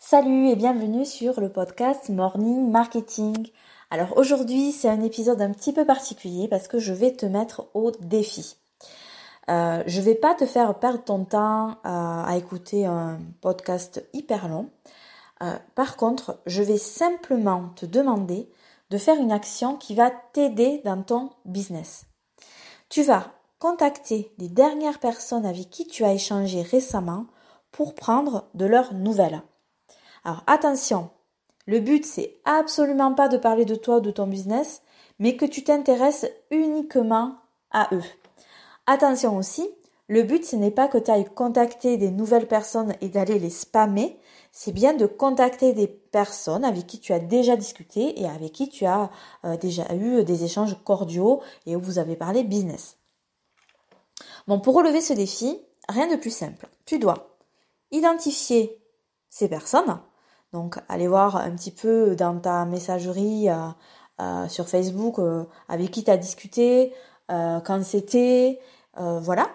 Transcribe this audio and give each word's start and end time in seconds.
Salut 0.00 0.48
et 0.48 0.54
bienvenue 0.54 1.04
sur 1.04 1.40
le 1.40 1.50
podcast 1.50 2.08
Morning 2.08 2.70
Marketing. 2.70 3.48
Alors 3.90 4.16
aujourd'hui 4.16 4.70
c'est 4.70 4.88
un 4.88 5.00
épisode 5.00 5.42
un 5.42 5.50
petit 5.50 5.72
peu 5.72 5.84
particulier 5.84 6.46
parce 6.46 6.68
que 6.68 6.78
je 6.78 6.92
vais 6.92 7.12
te 7.12 7.26
mettre 7.26 7.66
au 7.74 7.90
défi. 7.90 8.56
Euh, 9.50 9.82
je 9.86 10.00
vais 10.00 10.14
pas 10.14 10.34
te 10.34 10.46
faire 10.46 10.78
perdre 10.78 11.02
ton 11.02 11.24
temps 11.24 11.78
à, 11.82 12.32
écouter 12.38 12.86
un 12.86 13.18
podcast 13.40 14.08
hyper 14.12 14.46
long. 14.46 14.70
Euh, 15.42 15.56
par 15.74 15.96
contre, 15.96 16.38
je 16.46 16.62
vais 16.62 16.78
simplement 16.78 17.70
te 17.74 17.84
demander 17.84 18.48
de 18.90 18.98
faire 18.98 19.20
une 19.20 19.32
action 19.32 19.76
qui 19.76 19.96
va 19.96 20.12
t'aider 20.32 20.80
dans 20.84 21.02
ton 21.02 21.30
business. 21.44 22.06
Tu 22.88 23.02
vas 23.02 23.32
contacter 23.58 24.32
les 24.38 24.48
dernières 24.48 25.00
personnes 25.00 25.44
avec 25.44 25.70
qui 25.70 25.88
tu 25.88 26.04
as 26.04 26.14
échangé 26.14 26.62
récemment 26.62 27.26
pour 27.72 27.96
prendre 27.96 28.48
de 28.54 28.64
leurs 28.64 28.94
nouvelles. 28.94 29.42
Alors 30.28 30.44
attention, 30.46 31.08
le 31.64 31.80
but 31.80 32.04
c'est 32.04 32.34
absolument 32.44 33.14
pas 33.14 33.28
de 33.28 33.38
parler 33.38 33.64
de 33.64 33.74
toi 33.74 33.96
ou 33.96 34.00
de 34.00 34.10
ton 34.10 34.26
business, 34.26 34.82
mais 35.18 35.38
que 35.38 35.46
tu 35.46 35.64
t'intéresses 35.64 36.26
uniquement 36.50 37.36
à 37.70 37.88
eux. 37.92 38.02
Attention 38.86 39.38
aussi, 39.38 39.66
le 40.06 40.22
but 40.22 40.44
ce 40.44 40.54
n'est 40.56 40.70
pas 40.70 40.86
que 40.86 40.98
tu 40.98 41.10
ailles 41.10 41.24
contacter 41.34 41.96
des 41.96 42.10
nouvelles 42.10 42.46
personnes 42.46 42.92
et 43.00 43.08
d'aller 43.08 43.38
les 43.38 43.48
spammer, 43.48 44.20
c'est 44.52 44.72
bien 44.72 44.92
de 44.92 45.06
contacter 45.06 45.72
des 45.72 45.88
personnes 45.88 46.66
avec 46.66 46.86
qui 46.86 47.00
tu 47.00 47.14
as 47.14 47.20
déjà 47.20 47.56
discuté 47.56 48.20
et 48.20 48.28
avec 48.28 48.52
qui 48.52 48.68
tu 48.68 48.84
as 48.84 49.10
euh, 49.46 49.56
déjà 49.56 49.94
eu 49.94 50.24
des 50.24 50.44
échanges 50.44 50.76
cordiaux 50.84 51.40
et 51.64 51.74
où 51.74 51.80
vous 51.80 51.98
avez 51.98 52.16
parlé 52.16 52.44
business. 52.44 52.98
Bon, 54.46 54.60
pour 54.60 54.74
relever 54.74 55.00
ce 55.00 55.14
défi, 55.14 55.58
rien 55.88 56.06
de 56.06 56.16
plus 56.16 56.36
simple. 56.36 56.68
Tu 56.84 56.98
dois 56.98 57.34
identifier 57.92 58.78
ces 59.30 59.48
personnes, 59.48 59.98
donc 60.52 60.78
allez 60.88 61.08
voir 61.08 61.36
un 61.36 61.50
petit 61.50 61.70
peu 61.70 62.16
dans 62.16 62.38
ta 62.38 62.64
messagerie 62.64 63.48
euh, 63.50 63.68
euh, 64.20 64.48
sur 64.48 64.68
Facebook 64.68 65.20
avec 65.68 65.90
qui 65.90 66.04
tu 66.04 66.10
as 66.10 66.16
discuté, 66.16 66.92
quand 67.28 67.84
c'était, 67.84 68.58
voilà. 68.96 69.48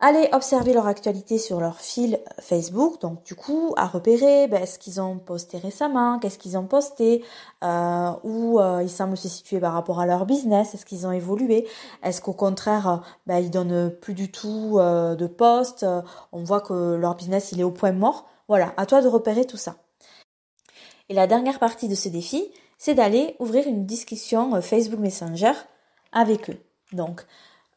Allez 0.00 0.28
observer 0.32 0.72
leur 0.74 0.86
actualité 0.86 1.38
sur 1.38 1.58
leur 1.58 1.80
fil 1.80 2.20
Facebook, 2.38 3.00
donc 3.00 3.24
du 3.24 3.34
coup 3.34 3.74
à 3.76 3.88
repérer 3.88 4.46
ben, 4.46 4.64
ce 4.64 4.78
qu'ils 4.78 5.00
ont 5.00 5.18
posté 5.18 5.58
récemment, 5.58 6.20
qu'est-ce 6.20 6.38
qu'ils 6.38 6.56
ont 6.56 6.66
posté, 6.66 7.24
euh, 7.64 8.12
où 8.22 8.60
euh, 8.60 8.80
ils 8.84 8.90
semblent 8.90 9.16
se 9.16 9.28
situer 9.28 9.58
par 9.58 9.72
rapport 9.72 9.98
à 9.98 10.06
leur 10.06 10.24
business, 10.24 10.72
est-ce 10.72 10.86
qu'ils 10.86 11.04
ont 11.04 11.10
évolué, 11.10 11.66
est-ce 12.04 12.20
qu'au 12.20 12.32
contraire 12.32 13.02
ben, 13.26 13.38
ils 13.38 13.50
donnent 13.50 13.90
plus 13.90 14.14
du 14.14 14.30
tout 14.30 14.76
euh, 14.78 15.16
de 15.16 15.26
posts, 15.26 15.84
on 16.30 16.44
voit 16.44 16.60
que 16.60 16.94
leur 16.94 17.16
business 17.16 17.50
il 17.50 17.60
est 17.60 17.64
au 17.64 17.72
point 17.72 17.90
mort. 17.90 18.28
Voilà, 18.46 18.74
à 18.76 18.86
toi 18.86 19.02
de 19.02 19.08
repérer 19.08 19.46
tout 19.46 19.56
ça. 19.56 19.74
Et 21.08 21.14
la 21.14 21.26
dernière 21.26 21.58
partie 21.58 21.88
de 21.88 21.94
ce 21.94 22.08
défi, 22.08 22.50
c'est 22.76 22.94
d'aller 22.94 23.36
ouvrir 23.38 23.66
une 23.66 23.86
discussion 23.86 24.60
Facebook 24.60 25.00
Messenger 25.00 25.52
avec 26.12 26.50
eux. 26.50 26.58
Donc 26.92 27.26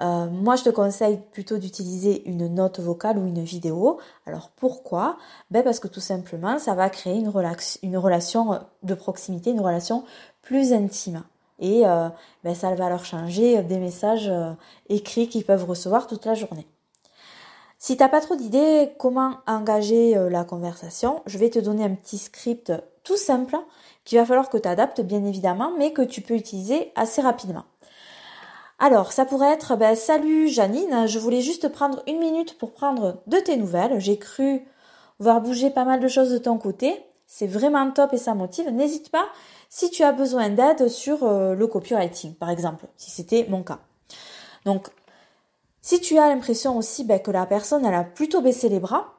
euh, 0.00 0.30
moi, 0.30 0.56
je 0.56 0.64
te 0.64 0.70
conseille 0.70 1.20
plutôt 1.32 1.58
d'utiliser 1.58 2.26
une 2.28 2.48
note 2.48 2.80
vocale 2.80 3.18
ou 3.18 3.26
une 3.26 3.42
vidéo. 3.42 3.98
Alors 4.26 4.50
pourquoi? 4.50 5.18
Ben 5.50 5.62
Parce 5.62 5.78
que 5.78 5.88
tout 5.88 6.00
simplement, 6.00 6.58
ça 6.58 6.74
va 6.74 6.88
créer 6.88 7.18
une, 7.18 7.32
une 7.82 7.98
relation 7.98 8.60
de 8.82 8.94
proximité, 8.94 9.50
une 9.50 9.60
relation 9.60 10.04
plus 10.42 10.72
intime. 10.72 11.22
Et 11.58 11.86
euh, 11.86 12.08
ben, 12.44 12.54
ça 12.54 12.74
va 12.74 12.88
leur 12.88 13.04
changer 13.04 13.62
des 13.62 13.78
messages 13.78 14.28
euh, 14.30 14.52
écrits 14.88 15.28
qu'ils 15.28 15.44
peuvent 15.44 15.64
recevoir 15.64 16.06
toute 16.06 16.24
la 16.24 16.34
journée. 16.34 16.66
Si 17.78 17.96
t'as 17.96 18.08
pas 18.08 18.20
trop 18.20 18.36
d'idées 18.36 18.92
comment 18.98 19.36
engager 19.46 20.14
la 20.28 20.44
conversation, 20.44 21.22
je 21.24 21.38
vais 21.38 21.48
te 21.48 21.58
donner 21.58 21.82
un 21.82 21.94
petit 21.94 22.18
script 22.18 22.70
tout 23.04 23.16
simple 23.16 23.56
qu'il 24.04 24.18
va 24.18 24.24
falloir 24.24 24.48
que 24.48 24.58
tu 24.58 24.68
adaptes 24.68 25.00
bien 25.00 25.24
évidemment, 25.24 25.72
mais 25.76 25.92
que 25.92 26.02
tu 26.02 26.20
peux 26.20 26.34
utiliser 26.34 26.92
assez 26.96 27.20
rapidement. 27.20 27.64
Alors, 28.78 29.12
ça 29.12 29.26
pourrait 29.26 29.52
être, 29.52 29.76
ben, 29.76 29.94
salut 29.94 30.48
Janine, 30.48 31.06
je 31.06 31.18
voulais 31.18 31.42
juste 31.42 31.68
prendre 31.68 32.02
une 32.06 32.18
minute 32.18 32.56
pour 32.56 32.72
prendre 32.72 33.22
de 33.26 33.36
tes 33.36 33.58
nouvelles. 33.58 34.00
J'ai 34.00 34.18
cru 34.18 34.64
voir 35.18 35.42
bouger 35.42 35.68
pas 35.68 35.84
mal 35.84 36.00
de 36.00 36.08
choses 36.08 36.30
de 36.30 36.38
ton 36.38 36.56
côté. 36.56 37.04
C'est 37.26 37.46
vraiment 37.46 37.90
top 37.90 38.14
et 38.14 38.18
ça 38.18 38.34
motive. 38.34 38.70
N'hésite 38.70 39.10
pas 39.10 39.26
si 39.68 39.90
tu 39.90 40.02
as 40.02 40.12
besoin 40.12 40.48
d'aide 40.48 40.88
sur 40.88 41.24
euh, 41.24 41.54
le 41.54 41.66
copywriting, 41.66 42.34
par 42.34 42.50
exemple, 42.50 42.86
si 42.96 43.10
c'était 43.10 43.46
mon 43.48 43.62
cas. 43.62 43.80
Donc, 44.64 44.88
si 45.82 46.00
tu 46.00 46.18
as 46.18 46.28
l'impression 46.28 46.76
aussi 46.76 47.04
ben, 47.04 47.20
que 47.20 47.30
la 47.30 47.46
personne 47.46 47.84
elle 47.84 47.94
a 47.94 48.04
plutôt 48.04 48.40
baissé 48.40 48.68
les 48.68 48.80
bras, 48.80 49.14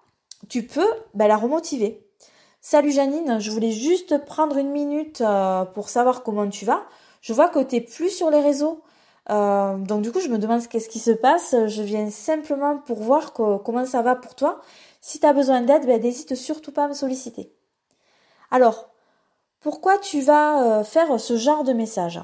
tu 0.50 0.66
peux 0.66 0.90
ben, 1.14 1.28
la 1.28 1.38
remotiver. 1.38 2.06
Salut 2.64 2.92
Janine, 2.92 3.40
je 3.40 3.50
voulais 3.50 3.72
juste 3.72 4.24
prendre 4.24 4.56
une 4.56 4.70
minute 4.70 5.22
euh, 5.22 5.66
pour 5.66 5.90
savoir 5.90 6.22
comment 6.22 6.48
tu 6.48 6.64
vas. 6.64 6.84
Je 7.20 7.34
vois 7.34 7.50
que 7.50 7.58
tu 7.58 7.74
n'es 7.74 7.82
plus 7.82 8.12
sur 8.12 8.30
les 8.30 8.40
réseaux. 8.40 8.84
Euh, 9.32 9.78
donc 9.78 10.04
du 10.04 10.12
coup, 10.12 10.20
je 10.20 10.28
me 10.28 10.38
demande 10.38 10.68
qu'est-ce 10.68 10.88
qui 10.88 11.00
se 11.00 11.10
passe. 11.10 11.56
Je 11.66 11.82
viens 11.82 12.12
simplement 12.12 12.78
pour 12.78 13.00
voir 13.00 13.34
comment 13.34 13.86
ça 13.88 14.04
va 14.04 14.16
pour 14.16 14.36
toi. 14.36 14.62
Si 15.02 15.20
tu 15.20 15.26
as 15.26 15.34
besoin 15.34 15.62
d'aide, 15.62 15.88
ben, 15.88 16.00
n'hésite 16.00 16.36
surtout 16.36 16.72
pas 16.72 16.84
à 16.86 16.88
me 16.88 16.94
solliciter. 16.94 17.52
Alors, 18.52 18.92
pourquoi 19.60 19.98
tu 19.98 20.22
vas 20.22 20.82
euh, 20.82 20.84
faire 20.84 21.20
ce 21.20 21.38
genre 21.38 21.64
de 21.64 21.74
message? 21.74 22.22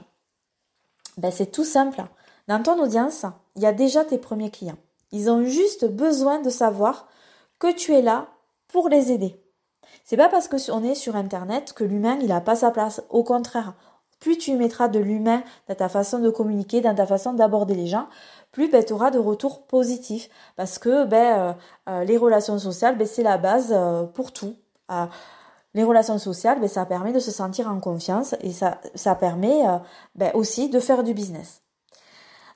Ben, 1.18 1.32
C'est 1.32 1.52
tout 1.52 1.66
simple. 1.66 2.04
Dans 2.48 2.62
ton 2.62 2.80
audience, 2.80 3.26
il 3.56 3.64
y 3.64 3.66
a 3.66 3.74
déjà 3.74 4.06
tes 4.06 4.20
premiers 4.20 4.52
clients. 4.52 4.78
Ils 5.12 5.32
ont 5.32 5.44
juste 5.44 5.86
besoin 5.86 6.42
de 6.42 6.52
savoir 6.52 7.08
que 7.58 7.74
tu 7.74 7.96
es 7.96 8.04
là 8.04 8.28
pour 8.68 8.88
les 8.88 9.12
aider. 9.12 9.42
C'est 10.04 10.18
pas 10.18 10.30
parce 10.30 10.48
qu'on 10.48 10.84
est 10.84 10.96
sur 10.96 11.16
internet 11.16 11.74
que 11.74 11.84
l'humain 11.84 12.18
il 12.22 12.32
a 12.32 12.42
pas 12.42 12.56
sa 12.56 12.72
place. 12.72 13.04
Au 13.10 13.24
contraire, 13.24 13.74
plus 14.20 14.38
tu 14.38 14.56
mettras 14.56 14.88
de 14.88 15.00
l'humain 15.00 15.44
dans 15.68 15.76
ta 15.76 15.90
façon 15.90 16.20
de 16.20 16.30
communiquer, 16.30 16.82
dans 16.82 16.96
ta 16.96 17.06
façon 17.06 17.34
d'aborder 17.34 17.76
les 17.76 17.88
gens, 17.88 18.08
plus 18.52 18.70
ben, 18.70 18.84
tu 18.84 18.94
auras 18.94 19.12
de 19.12 19.20
retours 19.20 19.68
positifs. 19.68 20.30
Parce 20.56 20.80
que 20.80 21.06
ben, 21.06 21.40
euh, 21.40 21.54
euh, 21.90 22.04
les 22.04 22.18
relations 22.18 22.58
sociales, 22.58 22.98
ben, 22.98 23.08
c'est 23.08 23.24
la 23.24 23.38
base 23.38 23.72
euh, 23.72 24.04
pour 24.04 24.32
tout. 24.34 24.56
les 25.74 25.84
relations 25.84 26.18
sociales, 26.18 26.68
ça 26.70 26.86
permet 26.86 27.14
de 27.14 27.20
se 27.20 27.30
sentir 27.30 27.70
en 27.70 27.80
confiance 27.80 28.34
et 28.42 28.52
ça, 28.52 29.16
permet 29.16 29.64
aussi 30.34 30.70
de 30.70 30.80
faire 30.80 31.04
du 31.04 31.14
business. 31.14 31.62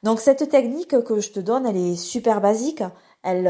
Donc 0.02 0.20
cette 0.20 0.50
technique 0.50 1.04
que 1.04 1.20
je 1.20 1.32
te 1.32 1.40
donne, 1.40 1.68
elle 1.68 1.78
est 1.78 1.96
super 1.96 2.42
basique. 2.42 2.82
Elle, 3.24 3.46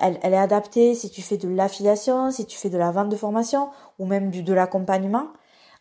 elle, 0.00 0.32
est 0.32 0.38
adaptée 0.38 0.94
si 0.94 1.10
tu 1.10 1.20
fais 1.20 1.36
de 1.36 1.48
l'affiliation, 1.48 2.30
si 2.30 2.46
tu 2.46 2.56
fais 2.56 2.70
de 2.70 2.78
la 2.78 2.90
vente 2.90 3.10
de 3.10 3.16
formation 3.16 3.68
ou 3.98 4.06
même 4.06 4.30
du, 4.30 4.42
de 4.42 4.54
l'accompagnement. 4.54 5.26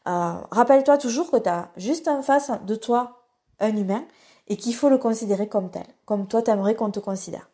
Euh, 0.07 0.33
rappelle-toi 0.51 0.97
toujours 0.97 1.29
que 1.29 1.37
tu 1.37 1.49
as 1.49 1.69
juste 1.77 2.07
en 2.07 2.21
face 2.21 2.51
de 2.65 2.75
toi 2.75 3.21
un 3.59 3.75
humain 3.75 4.03
et 4.47 4.55
qu'il 4.55 4.73
faut 4.73 4.89
le 4.89 4.97
considérer 4.97 5.47
comme 5.47 5.69
tel, 5.69 5.83
comme 6.05 6.27
toi 6.27 6.41
t'aimerais 6.41 6.75
qu'on 6.75 6.89
te 6.89 6.99
considère. 6.99 7.49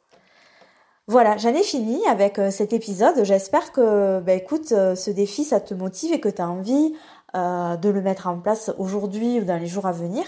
Voilà, 1.07 1.38
j'en 1.38 1.53
ai 1.53 1.63
fini 1.63 2.06
avec 2.07 2.40
euh, 2.40 2.52
cet 2.52 2.72
épisode. 2.73 3.23
J'espère 3.23 3.72
que, 3.72 4.19
bah, 4.22 4.34
euh, 4.72 4.96
ce 4.96 5.12
défi, 5.12 5.44
ça 5.44 5.59
te 5.59 5.73
motive 5.73 6.13
et 6.13 6.19
que 6.19 6.29
tu 6.29 6.41
as 6.41 6.50
envie 6.50 6.96
de 7.34 7.90
le 7.90 8.02
mettre 8.02 8.28
en 8.28 8.40
place 8.40 8.72
aujourd'hui 8.78 9.41
ou 9.41 9.44
dans 9.44 9.57
les 9.57 9.67
jours 9.67 9.85
à 9.85 9.91
venir. 9.91 10.23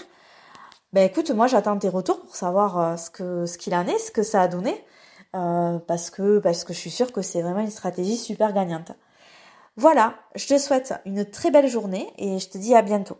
Ben 0.92 1.06
écoute, 1.06 1.30
moi 1.30 1.46
j'attends 1.46 1.78
tes 1.78 1.88
retours 1.88 2.20
pour 2.20 2.36
savoir 2.36 2.98
ce 2.98 3.46
ce 3.46 3.56
qu'il 3.56 3.74
en 3.74 3.86
est, 3.86 3.96
ce 3.96 4.10
que 4.10 4.22
ça 4.22 4.42
a 4.42 4.48
donné, 4.48 4.84
parce 5.32 6.10
que 6.10 6.38
parce 6.38 6.64
que 6.64 6.72
je 6.72 6.78
suis 6.78 6.90
sûre 6.90 7.12
que 7.12 7.22
c'est 7.22 7.42
vraiment 7.42 7.60
une 7.60 7.70
stratégie 7.70 8.16
super 8.16 8.52
gagnante. 8.52 8.92
Voilà, 9.76 10.14
je 10.34 10.46
te 10.46 10.58
souhaite 10.58 10.92
une 11.06 11.24
très 11.24 11.50
belle 11.50 11.68
journée 11.68 12.12
et 12.18 12.38
je 12.38 12.48
te 12.50 12.58
dis 12.58 12.74
à 12.74 12.82
bientôt. 12.82 13.16